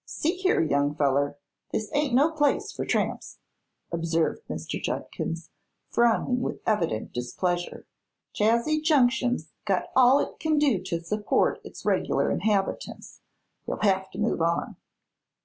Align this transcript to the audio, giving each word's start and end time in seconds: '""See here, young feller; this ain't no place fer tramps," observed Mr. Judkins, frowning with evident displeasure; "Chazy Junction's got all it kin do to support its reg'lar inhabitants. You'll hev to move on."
'""See 0.04 0.36
here, 0.36 0.60
young 0.62 0.94
feller; 0.94 1.38
this 1.72 1.90
ain't 1.92 2.14
no 2.14 2.30
place 2.30 2.70
fer 2.70 2.84
tramps," 2.84 3.38
observed 3.90 4.46
Mr. 4.46 4.80
Judkins, 4.80 5.50
frowning 5.90 6.40
with 6.40 6.60
evident 6.68 7.12
displeasure; 7.12 7.84
"Chazy 8.32 8.80
Junction's 8.80 9.50
got 9.64 9.88
all 9.96 10.20
it 10.20 10.38
kin 10.38 10.60
do 10.60 10.80
to 10.84 11.00
support 11.00 11.60
its 11.64 11.84
reg'lar 11.84 12.30
inhabitants. 12.30 13.22
You'll 13.66 13.80
hev 13.82 14.08
to 14.12 14.20
move 14.20 14.40
on." 14.40 14.76